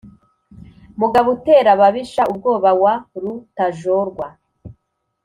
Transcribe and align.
mugabo 0.99 1.27
utera 1.35 1.69
ababisha 1.75 2.21
ubwoba 2.31 2.69
wa 2.83 2.93
rutajorwa, 3.21 4.27